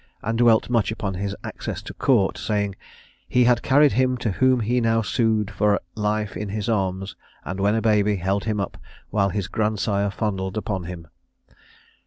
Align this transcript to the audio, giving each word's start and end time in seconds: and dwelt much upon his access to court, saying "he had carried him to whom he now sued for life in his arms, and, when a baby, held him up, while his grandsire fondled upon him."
and 0.23 0.39
dwelt 0.39 0.67
much 0.67 0.89
upon 0.91 1.13
his 1.13 1.35
access 1.43 1.79
to 1.79 1.93
court, 1.93 2.35
saying 2.35 2.73
"he 3.29 3.43
had 3.43 3.61
carried 3.61 3.91
him 3.91 4.17
to 4.17 4.31
whom 4.31 4.61
he 4.61 4.81
now 4.81 5.03
sued 5.03 5.51
for 5.51 5.79
life 5.93 6.35
in 6.35 6.49
his 6.49 6.67
arms, 6.67 7.15
and, 7.45 7.59
when 7.59 7.75
a 7.75 7.83
baby, 7.83 8.15
held 8.15 8.45
him 8.45 8.59
up, 8.59 8.79
while 9.11 9.29
his 9.29 9.47
grandsire 9.47 10.09
fondled 10.09 10.57
upon 10.57 10.85
him." 10.85 11.05